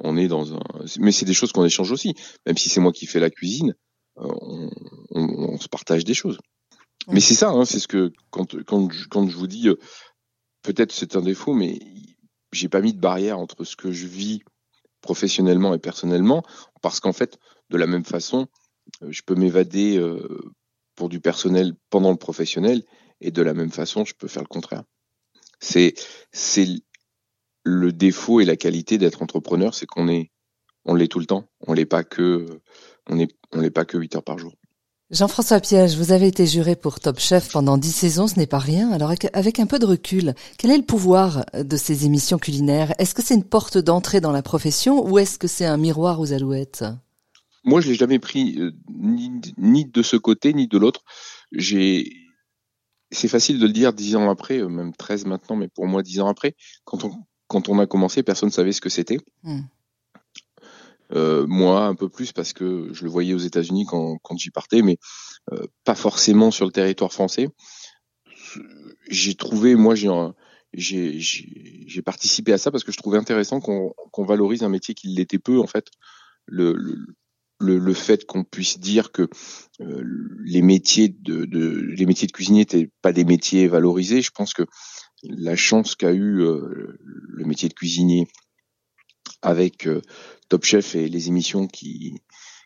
on 0.00 0.16
est 0.16 0.28
dans 0.28 0.54
un. 0.54 0.60
Mais 0.98 1.12
c'est 1.12 1.24
des 1.24 1.34
choses 1.34 1.52
qu'on 1.52 1.64
échange 1.64 1.90
aussi. 1.90 2.14
Même 2.46 2.56
si 2.56 2.68
c'est 2.68 2.80
moi 2.80 2.92
qui 2.92 3.06
fais 3.06 3.20
la 3.20 3.30
cuisine, 3.30 3.74
euh, 4.18 4.28
on, 4.40 4.70
on, 5.10 5.58
se 5.58 5.68
partage 5.68 6.04
des 6.04 6.14
choses. 6.14 6.38
Mais 7.08 7.20
c'est 7.20 7.34
ça, 7.34 7.50
hein, 7.50 7.64
c'est 7.64 7.80
ce 7.80 7.88
que 7.88 8.12
quand 8.30 8.62
quand 8.64 8.90
je, 8.90 9.08
quand 9.08 9.28
je 9.28 9.36
vous 9.36 9.46
dis, 9.46 9.68
euh, 9.68 9.78
peut-être 10.62 10.92
c'est 10.92 11.16
un 11.16 11.22
défaut, 11.22 11.54
mais 11.54 11.78
j'ai 12.52 12.68
pas 12.68 12.80
mis 12.80 12.94
de 12.94 13.00
barrière 13.00 13.38
entre 13.38 13.64
ce 13.64 13.76
que 13.76 13.92
je 13.92 14.06
vis 14.06 14.42
professionnellement 15.00 15.74
et 15.74 15.78
personnellement, 15.78 16.42
parce 16.80 17.00
qu'en 17.00 17.12
fait, 17.12 17.38
de 17.70 17.76
la 17.76 17.86
même 17.86 18.04
façon, 18.04 18.46
euh, 19.02 19.08
je 19.10 19.22
peux 19.22 19.34
m'évader 19.34 20.00
pour 20.94 21.08
du 21.08 21.20
personnel 21.20 21.74
pendant 21.90 22.10
le 22.10 22.16
professionnel, 22.16 22.82
et 23.20 23.30
de 23.30 23.42
la 23.42 23.54
même 23.54 23.70
façon, 23.70 24.04
je 24.04 24.14
peux 24.14 24.28
faire 24.28 24.42
le 24.42 24.48
contraire. 24.48 24.84
C'est 25.64 25.94
c'est 26.32 26.66
le 27.64 27.92
défaut 27.92 28.40
et 28.40 28.44
la 28.44 28.56
qualité 28.56 28.98
d'être 28.98 29.22
entrepreneur, 29.22 29.74
c'est 29.74 29.86
qu'on 29.86 30.08
est, 30.08 30.30
on 30.84 30.94
l'est 30.94 31.08
tout 31.08 31.18
le 31.18 31.26
temps. 31.26 31.48
On 31.66 31.72
l'est 31.72 31.86
pas 31.86 32.04
que, 32.04 32.60
on 33.08 33.18
est, 33.18 33.34
on 33.52 33.60
l'est 33.60 33.70
pas 33.70 33.84
que 33.84 33.96
8 33.96 34.16
heures 34.16 34.22
par 34.22 34.38
jour. 34.38 34.52
Jean-François 35.10 35.60
Piège, 35.60 35.96
vous 35.96 36.12
avez 36.12 36.26
été 36.26 36.46
juré 36.46 36.76
pour 36.76 36.98
Top 36.98 37.20
Chef 37.20 37.52
pendant 37.52 37.78
10 37.78 37.92
saisons, 37.92 38.26
ce 38.26 38.38
n'est 38.38 38.46
pas 38.46 38.58
rien. 38.58 38.90
Alors 38.90 39.12
avec 39.32 39.60
un 39.60 39.66
peu 39.66 39.78
de 39.78 39.86
recul, 39.86 40.34
quel 40.58 40.70
est 40.70 40.76
le 40.76 40.82
pouvoir 40.82 41.44
de 41.54 41.76
ces 41.76 42.04
émissions 42.04 42.38
culinaires? 42.38 42.92
Est-ce 42.98 43.14
que 43.14 43.22
c'est 43.22 43.34
une 43.34 43.44
porte 43.44 43.78
d'entrée 43.78 44.20
dans 44.20 44.32
la 44.32 44.42
profession 44.42 45.06
ou 45.06 45.18
est-ce 45.18 45.38
que 45.38 45.46
c'est 45.46 45.66
un 45.66 45.76
miroir 45.76 46.20
aux 46.20 46.32
alouettes? 46.32 46.84
Moi, 47.64 47.80
je 47.80 47.88
l'ai 47.88 47.94
jamais 47.94 48.18
pris 48.18 48.58
euh, 48.58 48.72
ni, 48.94 49.30
ni, 49.56 49.84
de 49.86 50.02
ce 50.02 50.16
côté 50.16 50.52
ni 50.52 50.68
de 50.68 50.76
l'autre. 50.76 51.04
J'ai 51.52 52.23
c'est 53.14 53.28
facile 53.28 53.58
de 53.58 53.66
le 53.66 53.72
dire 53.72 53.92
dix 53.92 54.16
ans 54.16 54.30
après, 54.30 54.58
euh, 54.58 54.68
même 54.68 54.94
13 54.94 55.26
maintenant, 55.26 55.56
mais 55.56 55.68
pour 55.68 55.86
moi 55.86 56.02
dix 56.02 56.20
ans 56.20 56.28
après, 56.28 56.54
quand 56.84 57.04
on 57.04 57.12
quand 57.46 57.68
on 57.68 57.78
a 57.78 57.86
commencé, 57.86 58.22
personne 58.22 58.48
ne 58.48 58.52
savait 58.52 58.72
ce 58.72 58.80
que 58.80 58.88
c'était. 58.88 59.18
Hmm. 59.42 59.60
Euh, 61.12 61.46
moi, 61.46 61.84
un 61.84 61.94
peu 61.94 62.08
plus 62.08 62.32
parce 62.32 62.52
que 62.52 62.88
je 62.92 63.04
le 63.04 63.10
voyais 63.10 63.34
aux 63.34 63.38
États-Unis 63.38 63.86
quand, 63.86 64.18
j'y 64.36 64.50
partais, 64.50 64.82
mais 64.82 64.98
euh, 65.52 65.66
pas 65.84 65.94
forcément 65.94 66.50
sur 66.50 66.64
le 66.64 66.72
territoire 66.72 67.12
français. 67.12 67.48
J'ai 69.08 69.34
trouvé, 69.34 69.74
moi, 69.74 69.94
j'ai 69.94 70.10
j'ai 70.72 72.02
participé 72.02 72.52
à 72.52 72.58
ça 72.58 72.70
parce 72.70 72.82
que 72.82 72.90
je 72.90 72.96
trouvais 72.96 73.18
intéressant 73.18 73.60
qu'on 73.60 74.24
valorise 74.24 74.62
un 74.62 74.68
métier 74.68 74.94
qui 74.94 75.08
l'était 75.08 75.38
peu 75.38 75.60
en 75.60 75.66
fait. 75.66 75.86
Le, 76.46 76.72
le, 76.72 77.06
le, 77.58 77.94
fait 77.94 78.26
qu'on 78.26 78.44
puisse 78.44 78.78
dire 78.78 79.12
que 79.12 79.28
euh, 79.80 80.02
les 80.44 80.62
métiers 80.62 81.08
de, 81.08 81.44
de, 81.44 81.68
les 81.68 82.06
métiers 82.06 82.26
de 82.26 82.32
cuisinier 82.32 82.60
n'étaient 82.60 82.90
pas 83.02 83.12
des 83.12 83.24
métiers 83.24 83.68
valorisés, 83.68 84.22
je 84.22 84.30
pense 84.30 84.54
que 84.54 84.64
la 85.22 85.56
chance 85.56 85.94
qu'a 85.94 86.12
eu 86.12 86.40
euh, 86.40 86.98
le 87.00 87.44
métier 87.44 87.68
de 87.68 87.74
cuisinier 87.74 88.26
avec 89.42 89.86
euh, 89.86 90.02
Top 90.48 90.64
Chef 90.64 90.94
et 90.94 91.08
les 91.08 91.28
émissions 91.28 91.66
qui, 91.66 92.14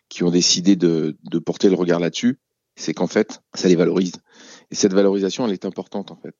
qui 0.09 0.23
ont 0.23 0.31
décidé 0.31 0.75
de, 0.75 1.17
de 1.23 1.39
porter 1.39 1.69
le 1.69 1.75
regard 1.75 1.99
là-dessus, 1.99 2.39
c'est 2.75 2.93
qu'en 2.93 3.07
fait, 3.07 3.41
ça 3.53 3.67
les 3.67 3.75
valorise. 3.75 4.13
Et 4.71 4.75
cette 4.75 4.93
valorisation, 4.93 5.45
elle 5.45 5.53
est 5.53 5.65
importante 5.65 6.11
en 6.11 6.15
fait. 6.17 6.35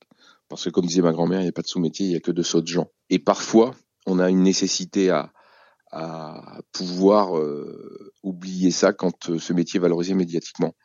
Parce 0.47 0.63
que 0.63 0.69
comme 0.69 0.85
disait 0.85 1.01
ma 1.01 1.11
grand-mère, 1.11 1.41
il 1.41 1.43
n'y 1.43 1.49
a 1.49 1.53
pas 1.53 1.61
de 1.61 1.67
sous-métier, 1.67 2.07
il 2.07 2.09
n'y 2.09 2.15
a 2.15 2.21
que 2.21 2.31
de 2.31 2.43
sauts 2.43 2.61
de 2.61 2.67
gens. 2.67 2.89
Et 3.09 3.19
parfois, 3.19 3.75
on 4.05 4.19
a 4.19 4.29
une 4.29 4.41
nécessité 4.41 5.09
à, 5.11 5.31
à 5.91 6.61
pouvoir 6.71 7.37
euh, 7.37 8.11
oublier 8.23 8.71
ça 8.71 8.93
quand 8.93 9.37
ce 9.37 9.53
métier 9.53 9.77
est 9.77 9.81
valorisé 9.81 10.13
médiatiquement. 10.13 10.75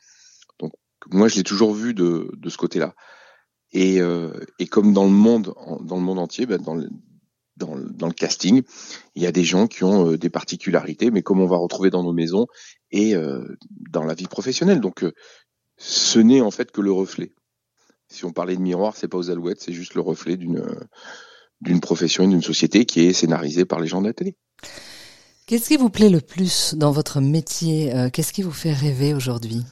Donc 0.58 0.72
moi, 1.10 1.28
je 1.28 1.36
l'ai 1.36 1.42
toujours 1.42 1.74
vu 1.74 1.94
de, 1.94 2.30
de 2.36 2.48
ce 2.48 2.56
côté-là. 2.56 2.94
Et, 3.72 4.00
euh, 4.00 4.32
et 4.58 4.66
comme 4.66 4.92
dans 4.92 5.04
le 5.04 5.10
monde, 5.10 5.52
dans 5.82 5.96
le 5.96 6.02
monde 6.02 6.18
entier, 6.18 6.46
ben 6.46 6.62
dans, 6.62 6.74
le, 6.74 6.88
dans, 7.56 7.76
dans, 7.76 8.06
le 8.06 8.12
casting, 8.12 8.62
il 9.14 9.22
y 9.22 9.26
a 9.26 9.32
des 9.32 9.44
gens 9.44 9.66
qui 9.66 9.84
ont 9.84 10.12
euh, 10.12 10.18
des 10.18 10.30
particularités, 10.30 11.10
mais 11.10 11.22
comme 11.22 11.40
on 11.40 11.46
va 11.46 11.56
retrouver 11.56 11.90
dans 11.90 12.02
nos 12.02 12.12
maisons 12.12 12.46
et 12.90 13.14
euh, 13.14 13.44
dans 13.90 14.04
la 14.04 14.14
vie 14.14 14.26
professionnelle. 14.26 14.80
Donc, 14.80 15.02
euh, 15.02 15.12
ce 15.76 16.18
n'est 16.18 16.40
en 16.40 16.50
fait 16.50 16.70
que 16.70 16.80
le 16.80 16.92
reflet. 16.92 17.32
Si 18.08 18.24
on 18.24 18.32
parlait 18.32 18.56
de 18.56 18.62
miroir, 18.62 18.96
c'est 18.96 19.08
pas 19.08 19.18
aux 19.18 19.30
alouettes, 19.30 19.60
c'est 19.60 19.72
juste 19.72 19.94
le 19.94 20.00
reflet 20.00 20.36
d'une 20.36 20.64
d'une 21.60 21.80
profession 21.80 22.24
et 22.24 22.26
d'une 22.26 22.42
société 22.42 22.84
qui 22.84 23.00
est 23.00 23.14
scénarisée 23.14 23.64
par 23.64 23.80
les 23.80 23.86
gens 23.86 24.02
de 24.02 24.06
la 24.06 24.12
télé. 24.12 24.36
Qu'est-ce 25.46 25.68
qui 25.68 25.76
vous 25.76 25.90
plaît 25.90 26.08
le 26.08 26.20
plus 26.20 26.74
dans 26.74 26.90
votre 26.90 27.20
métier 27.20 27.92
Qu'est-ce 28.12 28.32
qui 28.32 28.42
vous 28.42 28.50
fait 28.50 28.72
rêver 28.72 29.12
aujourd'hui? 29.14 29.62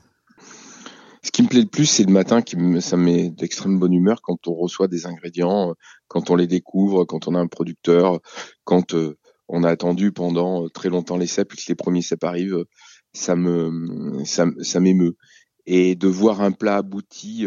Ce 1.24 1.30
qui 1.30 1.42
me 1.42 1.48
plaît 1.48 1.60
le 1.60 1.66
plus, 1.66 1.86
c'est 1.86 2.04
le 2.04 2.12
matin 2.12 2.42
qui 2.42 2.56
me, 2.56 2.80
ça 2.80 2.96
met 2.96 3.30
d'extrême 3.30 3.78
bonne 3.78 3.92
humeur 3.92 4.22
quand 4.22 4.48
on 4.48 4.54
reçoit 4.54 4.88
des 4.88 5.06
ingrédients, 5.06 5.70
euh, 5.70 5.74
quand 6.08 6.30
on 6.30 6.36
les 6.36 6.48
découvre, 6.48 7.04
quand 7.04 7.28
on 7.28 7.36
a 7.36 7.38
un 7.38 7.46
producteur, 7.46 8.20
quand 8.64 8.94
euh, 8.94 9.16
on 9.46 9.62
a 9.62 9.70
attendu 9.70 10.10
pendant 10.10 10.64
euh, 10.64 10.68
très 10.68 10.88
longtemps 10.88 11.16
les 11.16 11.28
cèpes 11.28 11.52
et 11.52 11.56
que 11.56 11.62
les 11.68 11.76
premiers 11.76 12.02
cèpes 12.02 12.24
arrivent, 12.24 12.64
ça 13.12 13.36
me, 13.36 14.24
ça, 14.24 14.46
ça 14.62 14.80
m'émeut. 14.80 15.16
Et 15.64 15.94
de 15.94 16.08
voir 16.08 16.40
un 16.40 16.50
plat 16.50 16.78
abouti, 16.78 17.46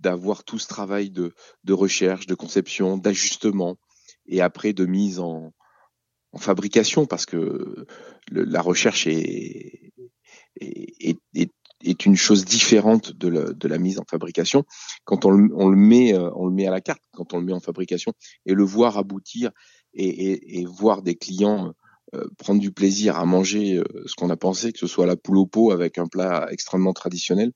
d'avoir 0.00 0.42
tout 0.42 0.58
ce 0.58 0.66
travail 0.66 1.10
de, 1.10 1.32
de 1.62 1.72
recherche, 1.72 2.26
de 2.26 2.34
conception, 2.34 2.98
d'ajustement, 2.98 3.76
et 4.26 4.40
après 4.40 4.72
de 4.72 4.84
mise 4.84 5.20
en, 5.20 5.52
en 6.32 6.38
fabrication, 6.38 7.06
parce 7.06 7.26
que 7.26 7.86
le, 8.30 8.44
la 8.44 8.60
recherche 8.60 9.06
est, 9.06 9.92
est, 10.60 11.18
est, 11.34 11.50
est 11.84 12.06
une 12.06 12.16
chose 12.16 12.44
différente 12.44 13.12
de, 13.12 13.28
la, 13.28 13.52
de 13.52 13.68
la 13.68 13.78
mise 13.78 13.98
en 13.98 14.04
fabrication. 14.08 14.64
Quand 15.04 15.24
on 15.24 15.30
le, 15.30 15.50
on 15.54 15.68
le 15.68 15.76
met, 15.76 16.14
euh, 16.14 16.30
on 16.34 16.46
le 16.46 16.52
met 16.52 16.66
à 16.66 16.70
la 16.70 16.80
carte, 16.80 17.02
quand 17.12 17.34
on 17.34 17.38
le 17.38 17.44
met 17.44 17.52
en 17.52 17.60
fabrication, 17.60 18.12
et 18.46 18.54
le 18.54 18.64
voir 18.64 18.98
aboutir 18.98 19.50
et, 19.94 20.08
et, 20.08 20.60
et 20.60 20.64
voir 20.64 21.02
des 21.02 21.16
clients 21.16 21.74
euh, 22.14 22.26
prendre 22.38 22.60
du 22.60 22.72
plaisir 22.72 23.16
à 23.16 23.24
manger 23.24 23.78
euh, 23.78 23.84
ce 24.06 24.14
qu'on 24.14 24.30
a 24.30 24.36
pensé, 24.36 24.72
que 24.72 24.78
ce 24.78 24.86
soit 24.86 25.06
la 25.06 25.16
poule 25.16 25.38
au 25.38 25.46
pot 25.46 25.70
avec 25.70 25.98
un 25.98 26.06
plat 26.06 26.46
extrêmement 26.50 26.92
traditionnel, 26.92 27.52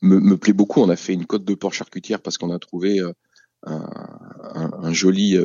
me, 0.00 0.20
me, 0.20 0.36
plaît 0.36 0.52
beaucoup. 0.52 0.80
On 0.80 0.88
a 0.90 0.96
fait 0.96 1.12
une 1.12 1.26
côte 1.26 1.44
de 1.44 1.54
porc 1.54 1.72
charcutière 1.72 2.22
parce 2.22 2.38
qu'on 2.38 2.52
a 2.52 2.58
trouvé 2.60 3.00
un, 3.00 3.12
un, 3.64 4.92
joli 4.92 5.36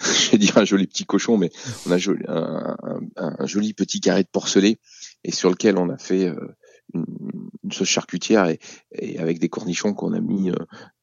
je 0.00 0.30
vais 0.30 0.38
dire 0.38 0.58
un 0.58 0.64
joli 0.64 0.86
petit 0.86 1.04
cochon, 1.04 1.36
mais 1.36 1.50
on 1.86 1.92
a 1.92 2.76
un, 3.16 3.46
joli 3.46 3.74
petit 3.74 4.00
carré 4.00 4.22
de 4.22 4.28
porcelet 4.28 4.78
et 5.24 5.32
sur 5.32 5.50
lequel 5.50 5.76
on 5.76 5.88
a 5.90 5.98
fait 5.98 6.26
euh, 6.26 6.56
une, 6.94 7.72
sauce 7.72 7.88
charcutière 7.88 8.46
et, 8.92 9.18
avec 9.18 9.38
des 9.38 9.48
cornichons 9.48 9.94
qu'on 9.94 10.12
a 10.12 10.20
mis 10.20 10.50
euh, 10.50 10.54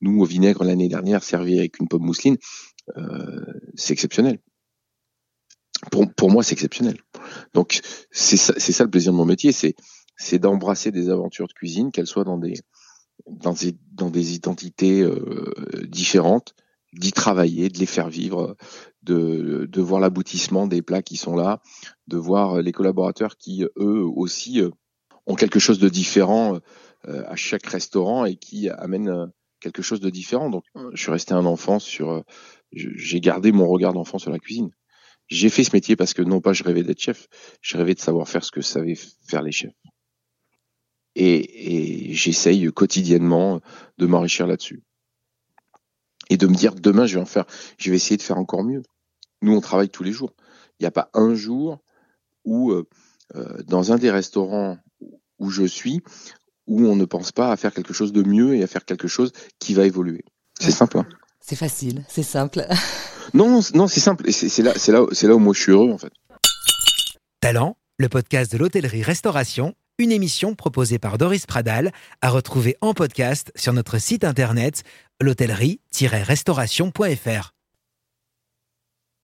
nous 0.01 0.21
au 0.21 0.25
vinaigre 0.25 0.63
l'année 0.63 0.87
dernière, 0.87 1.23
servi 1.23 1.59
avec 1.59 1.79
une 1.79 1.87
pomme 1.87 2.03
mousseline, 2.03 2.37
euh, 2.97 3.45
c'est 3.75 3.93
exceptionnel. 3.93 4.39
Pour, 5.91 6.11
pour 6.13 6.31
moi, 6.31 6.41
c'est 6.41 6.53
exceptionnel. 6.53 6.97
Donc 7.53 7.81
c'est 8.09 8.37
ça, 8.37 8.57
ça 8.57 8.83
le 8.83 8.89
plaisir 8.89 9.11
de 9.11 9.17
mon 9.17 9.25
métier, 9.25 9.51
c'est 9.51 9.75
c'est 10.17 10.39
d'embrasser 10.39 10.91
des 10.91 11.09
aventures 11.09 11.47
de 11.47 11.53
cuisine, 11.53 11.91
qu'elles 11.91 12.07
soient 12.07 12.23
dans 12.23 12.37
des 12.37 12.53
dans 13.27 13.53
des, 13.53 13.77
dans 13.91 14.09
des 14.09 14.35
identités 14.35 15.01
euh, 15.01 15.53
différentes, 15.87 16.55
d'y 16.99 17.11
travailler, 17.11 17.69
de 17.69 17.77
les 17.77 17.85
faire 17.85 18.09
vivre, 18.09 18.55
de, 19.03 19.67
de 19.69 19.81
voir 19.81 19.99
l'aboutissement 19.99 20.67
des 20.67 20.81
plats 20.81 21.01
qui 21.01 21.17
sont 21.17 21.35
là, 21.35 21.61
de 22.07 22.17
voir 22.17 22.61
les 22.61 22.71
collaborateurs 22.71 23.37
qui, 23.37 23.63
eux 23.77 24.03
aussi, 24.03 24.61
euh, 24.61 24.69
ont 25.25 25.35
quelque 25.35 25.59
chose 25.59 25.79
de 25.79 25.89
différent 25.89 26.59
euh, 27.07 27.23
à 27.27 27.35
chaque 27.35 27.65
restaurant 27.65 28.25
et 28.25 28.35
qui 28.35 28.69
amènent 28.69 29.09
euh, 29.09 29.27
quelque 29.59 29.81
chose 29.81 29.99
de 29.99 30.09
différent. 30.09 30.49
Donc, 30.49 30.63
je 30.93 31.01
suis 31.01 31.11
resté 31.11 31.33
un 31.33 31.45
enfant 31.45 31.79
sur, 31.79 32.23
j'ai 32.71 33.19
gardé 33.19 33.51
mon 33.51 33.67
regard 33.67 33.93
d'enfant 33.93 34.19
sur 34.19 34.31
la 34.31 34.39
cuisine. 34.39 34.69
J'ai 35.27 35.49
fait 35.49 35.63
ce 35.63 35.71
métier 35.73 35.95
parce 35.95 36.13
que 36.13 36.21
non 36.21 36.39
pas 36.39 36.53
je 36.53 36.63
rêvais 36.63 36.83
d'être 36.83 37.01
chef, 37.01 37.27
je 37.61 37.77
rêvais 37.77 37.95
de 37.95 37.99
savoir 37.99 38.27
faire 38.27 38.43
ce 38.43 38.51
que 38.51 38.61
savaient 38.61 38.97
faire 39.27 39.41
les 39.41 39.51
chefs. 39.51 39.73
Et, 41.15 42.09
et 42.09 42.13
j'essaye 42.13 42.71
quotidiennement 42.71 43.61
de 43.97 44.05
m'enrichir 44.05 44.45
là-dessus 44.45 44.83
et 46.29 46.37
de 46.37 46.47
me 46.47 46.55
dire 46.55 46.75
demain 46.75 47.05
je 47.05 47.15
vais 47.15 47.21
en 47.21 47.25
faire, 47.25 47.45
je 47.77 47.89
vais 47.89 47.95
essayer 47.95 48.17
de 48.17 48.21
faire 48.21 48.37
encore 48.37 48.63
mieux. 48.63 48.83
Nous 49.41 49.55
on 49.55 49.61
travaille 49.61 49.89
tous 49.89 50.03
les 50.03 50.11
jours. 50.11 50.33
Il 50.79 50.83
n'y 50.83 50.87
a 50.87 50.91
pas 50.91 51.09
un 51.13 51.35
jour 51.35 51.79
où 52.43 52.71
euh, 52.71 52.87
euh, 53.35 53.61
dans 53.67 53.91
un 53.91 53.97
des 53.97 54.11
restaurants 54.11 54.77
où 55.39 55.49
je 55.49 55.63
suis 55.63 56.01
où 56.67 56.85
on 56.85 56.95
ne 56.95 57.05
pense 57.05 57.31
pas 57.31 57.51
à 57.51 57.57
faire 57.57 57.73
quelque 57.73 57.93
chose 57.93 58.11
de 58.11 58.23
mieux 58.23 58.55
et 58.55 58.63
à 58.63 58.67
faire 58.67 58.85
quelque 58.85 59.07
chose 59.07 59.31
qui 59.59 59.73
va 59.73 59.85
évoluer. 59.85 60.23
C'est 60.59 60.71
simple. 60.71 60.99
Hein. 60.99 61.07
C'est 61.39 61.55
facile, 61.55 62.03
c'est 62.07 62.23
simple. 62.23 62.65
non, 63.33 63.61
non, 63.73 63.87
c'est 63.87 63.99
simple. 63.99 64.31
C'est 64.31 64.63
là, 64.63 64.73
c'est 64.75 64.91
là, 64.91 65.05
c'est 65.11 65.27
là 65.27 65.35
où 65.35 65.39
moi 65.39 65.53
je 65.53 65.61
suis 65.61 65.71
heureux 65.71 65.91
en 65.91 65.97
fait. 65.97 66.11
Talent, 67.39 67.77
le 67.99 68.09
podcast 68.09 68.51
de 68.51 68.57
l'hôtellerie-restauration, 68.57 69.75
une 69.99 70.11
émission 70.11 70.55
proposée 70.55 70.99
par 70.99 71.17
Doris 71.17 71.45
Pradal, 71.45 71.91
à 72.21 72.29
retrouver 72.29 72.75
en 72.81 72.93
podcast 72.93 73.51
sur 73.55 73.71
notre 73.71 73.99
site 73.99 74.23
internet 74.23 74.83
l'hôtellerie-restauration.fr. 75.21 77.54